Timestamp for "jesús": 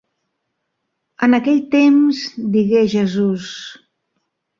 2.95-3.47